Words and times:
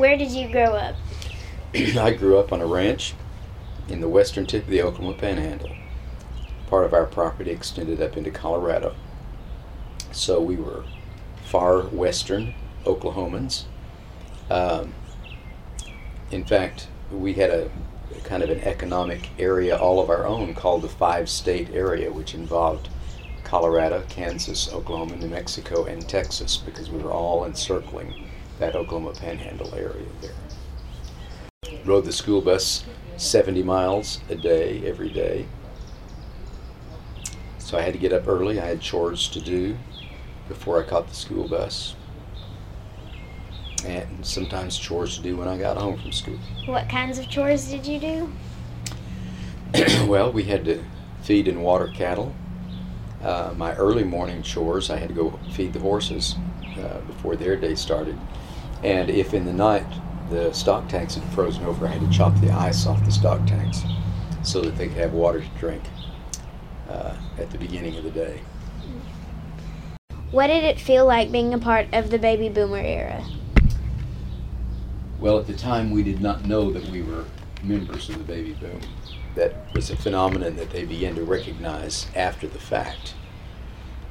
Where 0.00 0.16
did 0.16 0.30
you 0.30 0.48
grow 0.50 0.76
up? 0.76 0.96
I 1.74 2.14
grew 2.14 2.38
up 2.38 2.54
on 2.54 2.62
a 2.62 2.66
ranch 2.66 3.12
in 3.86 4.00
the 4.00 4.08
western 4.08 4.46
tip 4.46 4.64
of 4.64 4.70
the 4.70 4.80
Oklahoma 4.80 5.18
Panhandle. 5.18 5.76
Part 6.68 6.86
of 6.86 6.94
our 6.94 7.04
property 7.04 7.50
extended 7.50 8.00
up 8.00 8.16
into 8.16 8.30
Colorado. 8.30 8.94
So 10.10 10.40
we 10.40 10.56
were 10.56 10.84
far 11.44 11.82
western 11.82 12.54
Oklahomans. 12.86 13.64
Um, 14.48 14.94
in 16.30 16.46
fact, 16.46 16.88
we 17.12 17.34
had 17.34 17.50
a 17.50 17.70
kind 18.24 18.42
of 18.42 18.48
an 18.48 18.60
economic 18.60 19.28
area 19.38 19.76
all 19.76 20.00
of 20.00 20.08
our 20.08 20.26
own 20.26 20.54
called 20.54 20.80
the 20.80 20.88
five 20.88 21.28
state 21.28 21.74
area, 21.74 22.10
which 22.10 22.34
involved 22.34 22.88
Colorado, 23.44 24.02
Kansas, 24.08 24.72
Oklahoma, 24.72 25.16
New 25.16 25.28
Mexico, 25.28 25.84
and 25.84 26.08
Texas, 26.08 26.56
because 26.56 26.88
we 26.88 27.00
were 27.00 27.12
all 27.12 27.44
encircling 27.44 28.29
that 28.60 28.76
Oklahoma 28.76 29.12
Panhandle 29.12 29.74
area 29.74 30.06
there. 30.20 31.80
Rode 31.84 32.04
the 32.04 32.12
school 32.12 32.42
bus 32.42 32.84
70 33.16 33.62
miles 33.62 34.20
a 34.28 34.36
day, 34.36 34.86
every 34.86 35.08
day. 35.08 35.46
So 37.58 37.78
I 37.78 37.82
had 37.82 37.94
to 37.94 37.98
get 37.98 38.12
up 38.12 38.28
early. 38.28 38.60
I 38.60 38.66
had 38.66 38.80
chores 38.80 39.28
to 39.30 39.40
do 39.40 39.76
before 40.46 40.82
I 40.82 40.86
caught 40.86 41.08
the 41.08 41.14
school 41.14 41.48
bus. 41.48 41.96
And 43.86 44.24
sometimes 44.24 44.76
chores 44.76 45.16
to 45.16 45.22
do 45.22 45.38
when 45.38 45.48
I 45.48 45.56
got 45.56 45.78
home 45.78 45.98
from 45.98 46.12
school. 46.12 46.38
What 46.66 46.88
kinds 46.88 47.18
of 47.18 47.28
chores 47.30 47.70
did 47.70 47.86
you 47.86 47.98
do? 47.98 48.32
well, 50.06 50.30
we 50.30 50.44
had 50.44 50.66
to 50.66 50.84
feed 51.22 51.48
and 51.48 51.62
water 51.62 51.88
cattle. 51.88 52.34
Uh, 53.22 53.54
my 53.56 53.74
early 53.76 54.04
morning 54.04 54.42
chores, 54.42 54.90
I 54.90 54.96
had 54.96 55.08
to 55.08 55.14
go 55.14 55.38
feed 55.52 55.72
the 55.72 55.78
horses 55.78 56.34
uh, 56.78 57.00
before 57.06 57.36
their 57.36 57.56
day 57.56 57.74
started. 57.74 58.18
And 58.82 59.10
if 59.10 59.34
in 59.34 59.44
the 59.44 59.52
night 59.52 59.86
the 60.30 60.52
stock 60.52 60.88
tanks 60.88 61.16
had 61.16 61.24
frozen 61.34 61.64
over, 61.64 61.86
I 61.86 61.90
had 61.90 62.00
to 62.00 62.16
chop 62.16 62.40
the 62.40 62.50
ice 62.50 62.86
off 62.86 63.04
the 63.04 63.12
stock 63.12 63.46
tanks 63.46 63.82
so 64.42 64.62
that 64.62 64.76
they 64.76 64.88
could 64.88 64.96
have 64.96 65.12
water 65.12 65.40
to 65.40 65.48
drink 65.58 65.82
uh, 66.88 67.14
at 67.38 67.50
the 67.50 67.58
beginning 67.58 67.96
of 67.96 68.04
the 68.04 68.10
day. 68.10 68.40
What 70.30 70.46
did 70.46 70.64
it 70.64 70.78
feel 70.78 71.04
like 71.06 71.32
being 71.32 71.52
a 71.52 71.58
part 71.58 71.88
of 71.92 72.10
the 72.10 72.18
baby 72.18 72.48
boomer 72.48 72.78
era? 72.78 73.24
Well, 75.18 75.38
at 75.38 75.46
the 75.46 75.54
time, 75.54 75.90
we 75.90 76.02
did 76.02 76.22
not 76.22 76.46
know 76.46 76.70
that 76.70 76.88
we 76.88 77.02
were 77.02 77.24
members 77.62 78.08
of 78.08 78.16
the 78.16 78.24
baby 78.24 78.52
boom. 78.52 78.80
That 79.34 79.72
was 79.74 79.90
a 79.90 79.96
phenomenon 79.96 80.56
that 80.56 80.70
they 80.70 80.84
began 80.84 81.14
to 81.16 81.24
recognize 81.24 82.06
after 82.16 82.46
the 82.46 82.58
fact. 82.58 83.14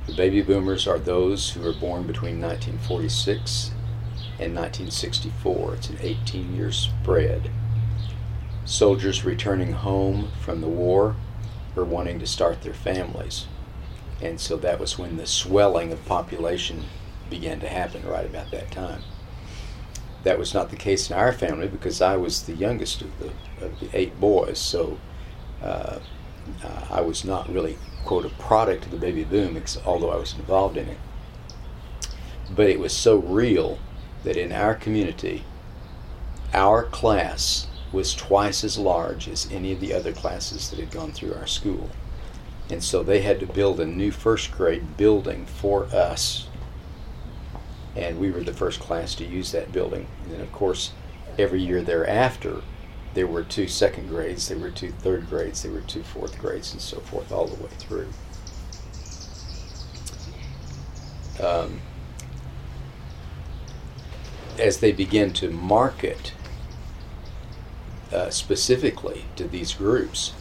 The 0.05 0.13
baby 0.13 0.41
boomers 0.41 0.87
are 0.87 0.99
those 0.99 1.51
who 1.51 1.61
were 1.61 1.73
born 1.73 2.05
between 2.05 2.39
1946 2.39 3.71
and 4.39 4.55
1964. 4.55 5.75
It's 5.75 5.89
an 5.89 5.97
18 6.01 6.55
year 6.55 6.71
spread. 6.71 7.51
Soldiers 8.65 9.25
returning 9.25 9.73
home 9.73 10.31
from 10.41 10.61
the 10.61 10.67
war 10.67 11.15
were 11.75 11.85
wanting 11.85 12.19
to 12.19 12.27
start 12.27 12.61
their 12.61 12.73
families. 12.73 13.47
And 14.21 14.39
so 14.39 14.57
that 14.57 14.79
was 14.79 14.97
when 14.97 15.17
the 15.17 15.27
swelling 15.27 15.91
of 15.91 16.05
population 16.05 16.85
began 17.29 17.59
to 17.59 17.67
happen 17.67 18.05
right 18.05 18.25
about 18.25 18.51
that 18.51 18.71
time 18.71 19.03
that 20.23 20.37
was 20.37 20.53
not 20.53 20.69
the 20.69 20.75
case 20.75 21.09
in 21.09 21.15
our 21.15 21.31
family 21.31 21.67
because 21.67 22.01
I 22.01 22.17
was 22.17 22.43
the 22.43 22.53
youngest 22.53 23.01
of 23.01 23.19
the, 23.19 23.65
of 23.65 23.79
the 23.79 23.89
eight 23.93 24.19
boys. 24.19 24.59
So 24.59 24.99
uh, 25.61 25.99
uh, 26.63 26.85
I 26.89 27.01
was 27.01 27.23
not 27.23 27.49
really, 27.49 27.77
quote, 28.05 28.25
a 28.25 28.29
product 28.29 28.85
of 28.85 28.91
the 28.91 28.97
baby 28.97 29.23
boom, 29.23 29.61
although 29.85 30.11
I 30.11 30.17
was 30.17 30.33
involved 30.33 30.77
in 30.77 30.89
it. 30.89 30.97
But 32.49 32.69
it 32.69 32.79
was 32.79 32.93
so 32.93 33.17
real 33.17 33.79
that 34.23 34.37
in 34.37 34.51
our 34.51 34.75
community, 34.75 35.43
our 36.53 36.83
class 36.83 37.67
was 37.91 38.13
twice 38.13 38.63
as 38.63 38.77
large 38.77 39.27
as 39.27 39.51
any 39.51 39.71
of 39.71 39.79
the 39.79 39.93
other 39.93 40.13
classes 40.13 40.69
that 40.69 40.79
had 40.79 40.91
gone 40.91 41.11
through 41.11 41.33
our 41.33 41.47
school. 41.47 41.89
And 42.69 42.83
so 42.83 43.01
they 43.01 43.21
had 43.21 43.39
to 43.39 43.47
build 43.47 43.79
a 43.79 43.85
new 43.85 44.11
first 44.11 44.51
grade 44.51 44.97
building 44.97 45.45
for 45.45 45.85
us 45.85 46.47
and 47.95 48.19
we 48.19 48.31
were 48.31 48.41
the 48.41 48.53
first 48.53 48.79
class 48.79 49.15
to 49.15 49.25
use 49.25 49.51
that 49.51 49.71
building. 49.71 50.07
And 50.23 50.33
then, 50.33 50.41
of 50.41 50.51
course, 50.51 50.91
every 51.37 51.61
year 51.61 51.81
thereafter, 51.81 52.61
there 53.13 53.27
were 53.27 53.43
two 53.43 53.67
second 53.67 54.07
grades, 54.07 54.47
there 54.47 54.57
were 54.57 54.69
two 54.69 54.91
third 54.91 55.29
grades, 55.29 55.63
there 55.63 55.71
were 55.71 55.81
two 55.81 56.03
fourth 56.03 56.37
grades, 56.39 56.71
and 56.71 56.81
so 56.81 56.99
forth, 56.99 57.31
all 57.31 57.47
the 57.47 57.61
way 57.61 57.69
through. 57.77 58.07
Um, 61.43 61.81
as 64.59 64.79
they 64.79 64.91
begin 64.91 65.33
to 65.33 65.49
market 65.49 66.33
uh, 68.13 68.29
specifically 68.29 69.25
to 69.35 69.47
these 69.47 69.73
groups, 69.73 70.33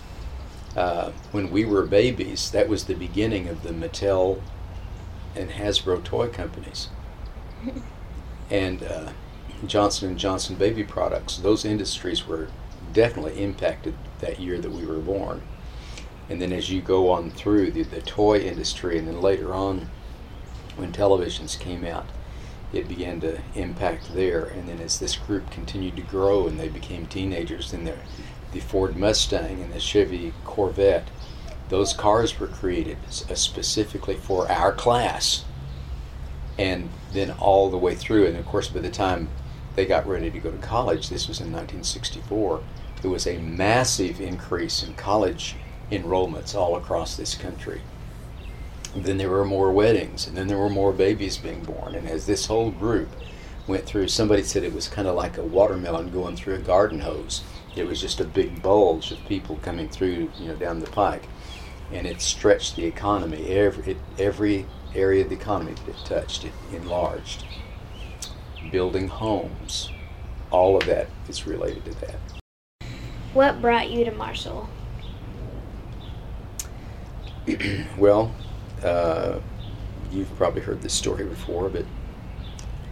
uh, 0.76 1.12
when 1.32 1.50
we 1.50 1.64
were 1.64 1.84
babies, 1.84 2.50
that 2.50 2.68
was 2.68 2.84
the 2.84 2.94
beginning 2.94 3.48
of 3.48 3.62
the 3.62 3.70
Mattel 3.70 4.40
and 5.34 5.50
Hasbro 5.50 6.02
toy 6.04 6.28
companies 6.28 6.88
and 8.50 8.82
uh, 8.82 9.10
Johnson 9.66 10.10
and 10.10 10.18
Johnson 10.18 10.56
baby 10.56 10.84
products. 10.84 11.36
Those 11.36 11.64
industries 11.64 12.26
were 12.26 12.48
definitely 12.92 13.42
impacted 13.42 13.94
that 14.20 14.40
year 14.40 14.58
that 14.58 14.70
we 14.70 14.86
were 14.86 14.98
born. 14.98 15.42
And 16.28 16.40
then 16.40 16.52
as 16.52 16.70
you 16.70 16.80
go 16.80 17.10
on 17.10 17.30
through 17.30 17.70
the, 17.72 17.82
the 17.82 18.02
toy 18.02 18.40
industry, 18.40 18.98
and 18.98 19.08
then 19.08 19.20
later 19.20 19.54
on, 19.54 19.88
when 20.76 20.92
televisions 20.92 21.58
came 21.58 21.84
out, 21.84 22.06
it 22.72 22.88
began 22.88 23.20
to 23.20 23.40
impact 23.54 24.14
there. 24.14 24.44
And 24.44 24.68
then 24.68 24.80
as 24.80 24.98
this 24.98 25.16
group 25.16 25.50
continued 25.50 25.96
to 25.96 26.02
grow 26.02 26.46
and 26.46 26.58
they 26.58 26.68
became 26.68 27.06
teenagers, 27.06 27.70
then 27.70 27.84
the, 27.84 27.94
the 28.52 28.60
Ford 28.60 28.96
Mustang 28.96 29.62
and 29.62 29.72
the 29.72 29.80
Chevy 29.80 30.32
Corvette, 30.44 31.08
those 31.68 31.92
cars 31.92 32.38
were 32.38 32.46
created 32.46 32.98
uh, 33.30 33.34
specifically 33.34 34.16
for 34.16 34.50
our 34.50 34.72
class 34.72 35.44
and 36.58 36.88
then 37.12 37.30
all 37.32 37.70
the 37.70 37.78
way 37.78 37.94
through. 37.94 38.26
And 38.26 38.36
of 38.36 38.46
course, 38.46 38.68
by 38.68 38.80
the 38.80 38.90
time 38.90 39.28
they 39.76 39.86
got 39.86 40.06
ready 40.06 40.30
to 40.30 40.38
go 40.38 40.50
to 40.50 40.58
college, 40.58 41.08
this 41.08 41.28
was 41.28 41.40
in 41.40 41.52
1964, 41.52 42.60
there 43.00 43.10
was 43.10 43.26
a 43.26 43.38
massive 43.38 44.20
increase 44.20 44.82
in 44.82 44.94
college 44.94 45.54
enrollments 45.90 46.54
all 46.54 46.76
across 46.76 47.16
this 47.16 47.34
country. 47.34 47.80
And 48.94 49.04
then 49.04 49.19
there 49.19 49.31
were 49.31 49.44
more 49.44 49.71
weddings, 49.71 50.26
and 50.26 50.37
then 50.37 50.49
there 50.49 50.59
were 50.59 50.71
more 50.71 50.93
babies 50.93 51.37
being 51.37 51.62
born. 51.62 51.94
And 51.94 52.09
as 52.09 52.26
this 52.26 52.47
whole 52.47 52.71
group 52.71 53.09
went 53.66 53.84
through, 53.84 54.09
somebody 54.09 54.43
said 54.43 54.65
it 54.65 54.72
was 54.72 54.88
kind 54.88 55.06
of 55.06 55.15
like 55.15 55.37
a 55.37 55.43
watermelon 55.43 56.10
going 56.10 56.37
through 56.37 56.54
a 56.54 56.59
garden 56.59 57.00
hose. 57.00 57.43
It 57.77 57.87
was 57.87 58.00
just 58.00 58.21
a 58.21 58.25
big 58.25 58.62
bulge 58.62 59.12
of 59.12 59.25
people 59.27 59.56
coming 59.56 59.88
through, 59.88 60.31
you 60.38 60.48
know, 60.48 60.56
down 60.56 60.81
the 60.81 60.91
pike, 60.91 61.25
and 61.93 62.06
it 62.06 62.21
stretched 62.21 62.77
the 62.77 62.87
economy. 62.87 63.48
Every 63.50 63.93
it, 63.93 63.98
every 64.19 64.66
area 64.94 65.22
of 65.22 65.28
the 65.28 65.37
economy 65.37 65.75
that 65.75 65.88
it 65.88 66.04
touched, 66.04 66.44
it 66.44 66.53
enlarged. 66.72 67.44
Building 68.72 69.09
homes, 69.09 69.91
all 70.50 70.77
of 70.77 70.87
that 70.87 71.09
is 71.28 71.47
related 71.47 71.84
to 71.84 72.00
that. 72.00 72.16
What 73.34 73.60
brought 73.60 73.91
you 73.91 74.04
to 74.04 74.10
Marshall? 74.10 74.69
well, 77.98 78.34
uh, 78.84 79.41
you've 80.11 80.34
probably 80.37 80.62
heard 80.62 80.83
this 80.83 80.94
story 80.94 81.25
before, 81.25 81.69
but 81.69 81.84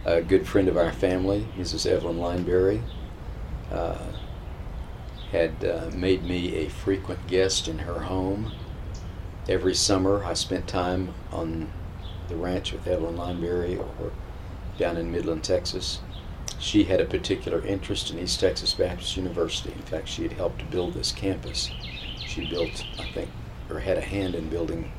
a 0.05 0.21
good 0.21 0.47
friend 0.47 0.67
of 0.67 0.77
our 0.77 0.91
family, 0.91 1.47
Mrs. 1.57 1.85
Evelyn 1.85 2.17
Linebery, 2.17 2.81
uh, 3.71 3.97
had 5.31 5.63
uh, 5.65 5.89
made 5.93 6.23
me 6.23 6.55
a 6.55 6.69
frequent 6.69 7.27
guest 7.27 7.67
in 7.67 7.79
her 7.79 7.99
home. 7.99 8.53
Every 9.49 9.73
summer, 9.73 10.23
I 10.23 10.33
spent 10.33 10.67
time 10.67 11.13
on 11.31 11.69
the 12.29 12.35
ranch 12.35 12.71
with 12.71 12.87
Evelyn 12.87 13.17
Linebery 13.17 13.77
or 13.77 14.11
down 14.77 14.97
in 14.97 15.11
Midland, 15.11 15.43
Texas. 15.43 15.99
She 16.59 16.85
had 16.85 17.01
a 17.01 17.05
particular 17.05 17.65
interest 17.65 18.09
in 18.09 18.19
East 18.19 18.39
Texas 18.39 18.73
Baptist 18.73 19.17
University. 19.17 19.71
In 19.71 19.81
fact, 19.83 20.07
she 20.07 20.23
had 20.23 20.33
helped 20.33 20.69
build 20.71 20.93
this 20.93 21.11
campus. 21.11 21.69
She 22.25 22.49
built, 22.49 22.85
I 22.97 23.05
think, 23.11 23.29
or 23.69 23.79
had 23.79 23.97
a 23.97 24.01
hand 24.01 24.35
in 24.35 24.49
building 24.49 24.91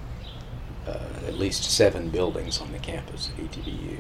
at 1.27 1.35
least 1.35 1.65
seven 1.65 2.11
buildings 2.11 2.61
on 2.61 2.73
the 2.73 2.79
campus 2.79 3.31
at 3.31 3.45
ETBU. 3.45 3.99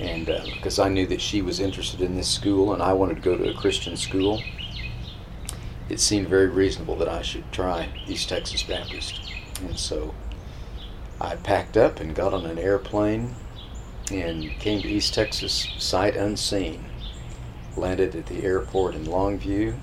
And 0.00 0.30
uh, 0.30 0.44
because 0.52 0.78
I 0.78 0.88
knew 0.88 1.06
that 1.06 1.20
she 1.20 1.42
was 1.42 1.58
interested 1.58 2.00
in 2.00 2.14
this 2.14 2.28
school 2.28 2.72
and 2.72 2.82
I 2.82 2.92
wanted 2.92 3.16
to 3.16 3.20
go 3.20 3.36
to 3.36 3.50
a 3.50 3.54
Christian 3.54 3.96
school, 3.96 4.40
it 5.88 6.00
seemed 6.00 6.28
very 6.28 6.48
reasonable 6.48 6.96
that 6.96 7.08
I 7.08 7.22
should 7.22 7.50
try 7.50 7.88
East 8.06 8.28
Texas 8.28 8.62
Baptist. 8.62 9.20
And 9.60 9.78
so 9.78 10.14
I 11.20 11.34
packed 11.36 11.76
up 11.76 11.98
and 11.98 12.14
got 12.14 12.32
on 12.32 12.46
an 12.46 12.58
airplane 12.58 13.34
and 14.12 14.50
came 14.60 14.80
to 14.82 14.88
East 14.88 15.14
Texas 15.14 15.68
sight 15.78 16.16
unseen. 16.16 16.84
Landed 17.76 18.14
at 18.14 18.26
the 18.26 18.44
airport 18.44 18.94
in 18.94 19.04
Longview 19.04 19.78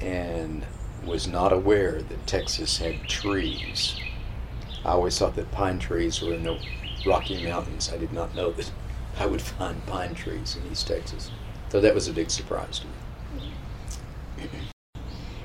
and 0.00 0.64
was 1.04 1.26
not 1.26 1.52
aware 1.52 2.02
that 2.02 2.26
Texas 2.26 2.78
had 2.78 3.08
trees. 3.08 3.96
I 4.84 4.90
always 4.90 5.18
thought 5.18 5.34
that 5.36 5.50
pine 5.50 5.78
trees 5.78 6.22
were 6.22 6.34
in 6.34 6.44
the 6.44 6.58
Rocky 7.06 7.44
Mountains. 7.44 7.90
I 7.92 7.98
did 7.98 8.12
not 8.12 8.34
know 8.34 8.50
that 8.52 8.70
I 9.18 9.26
would 9.26 9.42
find 9.42 9.84
pine 9.86 10.14
trees 10.14 10.56
in 10.56 10.70
East 10.70 10.86
Texas. 10.86 11.30
So 11.70 11.80
that 11.80 11.94
was 11.94 12.08
a 12.08 12.12
big 12.12 12.30
surprise 12.30 12.80
to 12.80 12.86
me. 12.86 14.48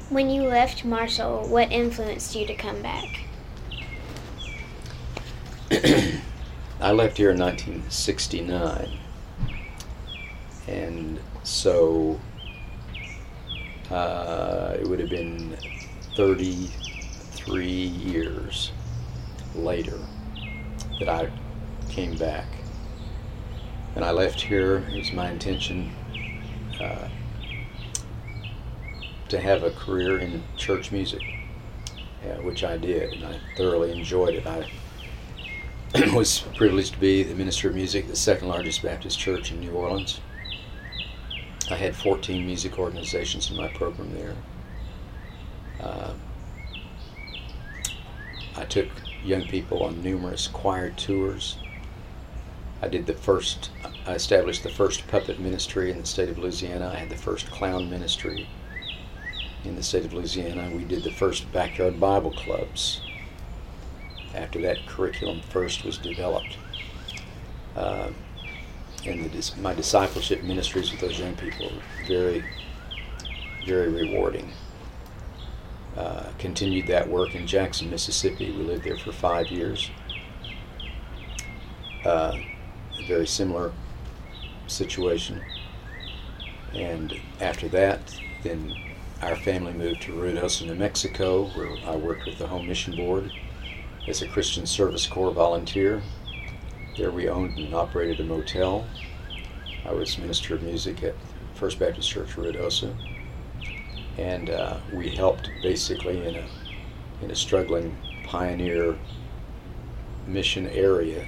When 0.09 0.29
you 0.29 0.43
left 0.43 0.85
Marshall, 0.85 1.47
what 1.47 1.71
influenced 1.71 2.35
you 2.35 2.45
to 2.45 2.53
come 2.55 2.81
back? 2.81 3.21
I 6.79 6.91
left 6.91 7.17
here 7.17 7.31
in 7.31 7.39
1969, 7.39 8.99
and 10.67 11.19
so 11.43 12.19
uh, 13.89 14.75
it 14.79 14.87
would 14.87 14.99
have 14.99 15.09
been 15.09 15.57
33 16.15 17.65
years 17.65 18.71
later 19.55 19.99
that 20.99 21.09
I 21.09 21.31
came 21.89 22.15
back. 22.17 22.47
And 23.95 24.03
I 24.03 24.11
left 24.11 24.41
here, 24.41 24.77
it 24.91 24.97
was 24.97 25.11
my 25.13 25.29
intention 25.29 25.91
uh, 26.81 27.07
to 29.29 29.39
have 29.39 29.63
a 29.63 29.71
career 29.71 30.19
in 30.19 30.43
church 30.57 30.91
music, 30.91 31.21
uh, 32.23 32.41
which 32.41 32.63
I 32.63 32.77
did, 32.77 33.13
and 33.13 33.25
I 33.25 33.39
thoroughly 33.55 33.91
enjoyed 33.91 34.35
it. 34.35 34.47
I 34.47 34.67
was 36.15 36.39
privileged 36.55 36.93
to 36.93 36.99
be 36.99 37.21
the 37.21 37.35
minister 37.35 37.69
of 37.69 37.75
music 37.75 38.05
at 38.05 38.09
the 38.09 38.15
second 38.15 38.47
largest 38.47 38.81
Baptist 38.81 39.19
church 39.19 39.51
in 39.51 39.59
New 39.59 39.71
Orleans. 39.71 40.19
I 41.69 41.75
had 41.75 41.95
14 41.95 42.45
music 42.45 42.79
organizations 42.79 43.49
in 43.51 43.57
my 43.57 43.67
program 43.69 44.13
there. 44.13 44.35
Uh, 45.79 46.13
I 48.55 48.65
took 48.65 48.87
young 49.23 49.47
people 49.47 49.83
on 49.83 50.03
numerous 50.03 50.47
choir 50.47 50.91
tours. 50.91 51.57
I 52.81 52.87
did 52.87 53.05
the 53.05 53.13
first, 53.13 53.71
I 54.05 54.13
established 54.13 54.63
the 54.63 54.69
first 54.69 55.07
puppet 55.07 55.39
ministry 55.39 55.91
in 55.91 55.99
the 55.99 56.05
state 56.05 56.29
of 56.29 56.37
Louisiana. 56.37 56.91
I 56.93 56.97
had 56.97 57.09
the 57.09 57.15
first 57.15 57.49
clown 57.49 57.89
ministry 57.89 58.47
in 59.63 59.75
the 59.75 59.83
state 59.83 60.05
of 60.05 60.13
Louisiana. 60.13 60.69
We 60.75 60.83
did 60.83 61.03
the 61.03 61.11
first 61.11 61.51
backyard 61.53 61.99
Bible 61.99 62.31
clubs 62.31 63.01
after 64.35 64.59
that 64.61 64.85
curriculum 64.87 65.41
first 65.49 65.85
was 65.85 65.97
developed. 65.97 66.57
Uh, 67.75 68.09
and 69.05 69.31
the, 69.31 69.51
my 69.59 69.73
discipleship 69.73 70.43
ministries 70.43 70.91
with 70.91 71.01
those 71.01 71.19
young 71.19 71.35
people 71.35 71.67
were 71.67 72.07
very, 72.07 72.43
very 73.65 73.89
rewarding. 73.89 74.51
Uh, 75.97 76.25
continued 76.39 76.87
that 76.87 77.07
work 77.07 77.35
in 77.35 77.45
Jackson, 77.45 77.89
Mississippi. 77.91 78.51
We 78.51 78.63
lived 78.63 78.83
there 78.83 78.97
for 78.97 79.11
five 79.11 79.47
years. 79.49 79.91
Uh, 82.03 82.35
very 83.07 83.27
similar 83.27 83.71
situation. 84.65 85.39
And 86.73 87.13
after 87.39 87.67
that, 87.69 87.99
then 88.41 88.75
our 89.21 89.35
family 89.35 89.73
moved 89.73 90.01
to 90.03 90.13
Ruidoso, 90.13 90.65
New 90.65 90.73
Mexico, 90.73 91.45
where 91.49 91.77
I 91.85 91.95
worked 91.95 92.25
with 92.25 92.39
the 92.39 92.47
Home 92.47 92.67
Mission 92.67 92.95
Board 92.95 93.31
as 94.07 94.23
a 94.23 94.27
Christian 94.27 94.65
Service 94.65 95.05
Corps 95.05 95.31
volunteer. 95.31 96.01
There 96.97 97.11
we 97.11 97.29
owned 97.29 97.57
and 97.59 97.73
operated 97.75 98.19
a 98.19 98.23
motel. 98.23 98.87
I 99.85 99.93
was 99.93 100.17
minister 100.17 100.55
of 100.55 100.63
music 100.63 101.03
at 101.03 101.13
First 101.53 101.77
Baptist 101.77 102.09
Church 102.09 102.29
Ruidoso 102.29 102.95
and 104.17 104.49
uh, 104.49 104.77
we 104.93 105.09
helped 105.09 105.49
basically 105.61 106.25
in 106.25 106.35
a 106.35 106.45
in 107.21 107.31
a 107.31 107.35
struggling 107.35 107.95
pioneer 108.25 108.97
mission 110.27 110.67
area 110.67 111.25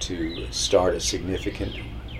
to 0.00 0.46
start 0.52 0.94
a 0.94 1.00
significant 1.00 1.74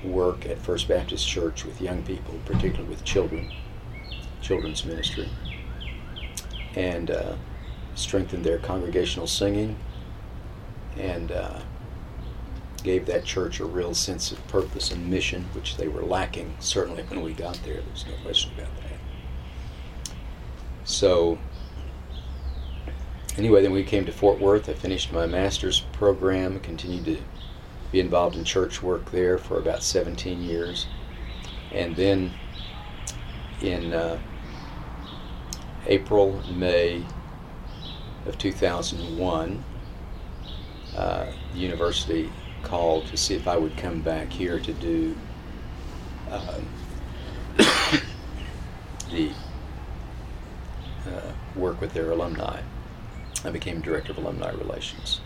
work 0.04 0.46
at 0.46 0.58
First 0.58 0.88
Baptist 0.88 1.26
Church 1.26 1.64
with 1.64 1.80
young 1.80 2.02
people, 2.02 2.34
particularly 2.46 2.88
with 2.88 3.04
children, 3.04 3.52
children's 4.40 4.84
ministry, 4.84 5.28
and 6.74 7.10
uh, 7.10 7.36
strengthened 7.94 8.44
their 8.44 8.58
congregational 8.58 9.26
singing, 9.26 9.76
and 10.96 11.32
uh, 11.32 11.60
gave 12.82 13.04
that 13.06 13.24
church 13.24 13.60
a 13.60 13.64
real 13.64 13.94
sense 13.94 14.32
of 14.32 14.46
purpose 14.48 14.90
and 14.90 15.10
mission, 15.10 15.44
which 15.52 15.76
they 15.76 15.88
were 15.88 16.02
lacking 16.02 16.54
certainly 16.60 17.02
when 17.04 17.22
we 17.22 17.32
got 17.32 17.60
there. 17.64 17.80
There's 17.82 18.06
no 18.06 18.14
question 18.22 18.52
about 18.54 18.74
that. 18.76 18.85
So, 20.86 21.36
anyway, 23.36 23.60
then 23.60 23.72
we 23.72 23.82
came 23.82 24.06
to 24.06 24.12
Fort 24.12 24.40
Worth. 24.40 24.68
I 24.68 24.72
finished 24.72 25.12
my 25.12 25.26
master's 25.26 25.80
program, 25.92 26.60
continued 26.60 27.04
to 27.06 27.18
be 27.90 27.98
involved 27.98 28.36
in 28.36 28.44
church 28.44 28.84
work 28.84 29.10
there 29.10 29.36
for 29.36 29.58
about 29.58 29.82
17 29.82 30.40
years. 30.42 30.86
And 31.72 31.96
then 31.96 32.32
in 33.60 33.92
uh, 33.92 34.20
April, 35.88 36.40
May 36.54 37.04
of 38.26 38.38
2001, 38.38 39.64
uh, 40.96 41.26
the 41.52 41.58
university 41.58 42.30
called 42.62 43.06
to 43.06 43.16
see 43.16 43.34
if 43.34 43.48
I 43.48 43.56
would 43.56 43.76
come 43.76 44.02
back 44.02 44.32
here 44.32 44.60
to 44.60 44.72
do 44.72 45.16
uh, 46.30 46.60
the 49.10 49.30
uh, 51.06 51.32
work 51.76 51.80
with 51.82 51.92
their 51.92 52.10
alumni. 52.10 52.60
I 53.44 53.50
became 53.50 53.82
director 53.82 54.12
of 54.12 54.18
alumni 54.18 54.50
relations, 54.52 55.20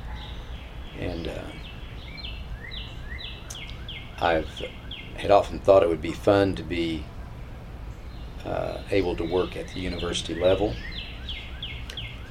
and 0.99 1.29
uh, 1.29 1.44
I've 4.20 4.62
had 5.14 5.31
often 5.31 5.61
thought 5.61 5.82
it 5.82 5.88
would 5.88 6.02
be 6.02 6.12
fun 6.12 6.56
to 6.56 6.62
be 6.62 7.05
uh, 8.44 8.79
able 8.91 9.14
to 9.17 9.25
work 9.25 9.56
at 9.56 9.69
the 9.69 9.81
university 9.81 10.35
level. 10.35 10.75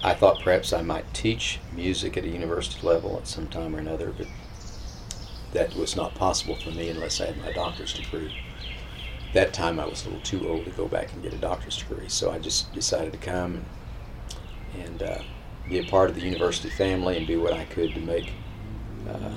I 0.04 0.14
thought 0.14 0.42
perhaps 0.42 0.74
I 0.74 0.82
might 0.82 1.14
teach 1.14 1.60
music 1.74 2.18
at 2.18 2.26
a 2.26 2.30
university 2.30 2.86
level 2.86 3.18
at 3.18 3.28
some 3.28 3.48
time 3.48 3.76
or 3.76 3.80
another, 3.80 4.12
but 4.12 4.28
that 5.54 5.76
was 5.76 5.96
not 5.96 6.14
possible 6.16 6.56
for 6.56 6.72
me 6.72 6.90
unless 6.90 7.22
I 7.22 7.28
had 7.28 7.38
my 7.38 7.54
doctor's 7.54 7.94
degree 7.94 8.34
that 9.34 9.54
time 9.54 9.80
I 9.80 9.86
was 9.86 10.04
a 10.04 10.10
little 10.10 10.24
too 10.24 10.48
old 10.50 10.66
to 10.66 10.72
go 10.72 10.88
back 10.88 11.14
and 11.14 11.22
get 11.22 11.34
a 11.34 11.38
doctor's 11.38 11.78
degree, 11.78 12.10
so 12.10 12.32
I 12.32 12.40
just 12.40 12.74
decided 12.74 13.14
to 13.14 13.20
come 13.20 13.64
and, 14.74 15.04
uh, 15.04 15.20
be 15.68 15.80
a 15.80 15.84
part 15.86 16.10
of 16.10 16.16
the 16.16 16.22
university 16.22 16.70
family 16.70 17.18
and 17.18 17.28
do 17.28 17.40
what 17.42 17.54
I 17.54 17.64
could 17.66 17.94
to 17.94 18.00
make 18.00 18.32
uh, 19.08 19.32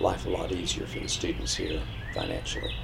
life 0.00 0.26
a 0.26 0.30
lot 0.30 0.50
easier 0.50 0.86
for 0.86 0.98
the 0.98 1.08
students 1.08 1.54
here 1.54 1.80
financially. 2.12 2.74